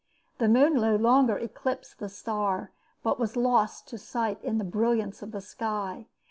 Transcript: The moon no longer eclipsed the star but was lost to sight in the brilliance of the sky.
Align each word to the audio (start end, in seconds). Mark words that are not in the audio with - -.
The 0.39 0.47
moon 0.49 0.77
no 0.77 0.95
longer 0.95 1.37
eclipsed 1.37 1.99
the 1.99 2.09
star 2.09 2.71
but 3.03 3.19
was 3.19 3.35
lost 3.37 3.87
to 3.89 3.99
sight 3.99 4.43
in 4.43 4.57
the 4.57 4.63
brilliance 4.63 5.21
of 5.21 5.31
the 5.31 5.41
sky. 5.41 6.07